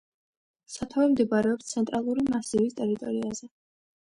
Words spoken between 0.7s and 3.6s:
სათავე მდებარეობს ცენტრალური მასივის ტერიტორიაზე.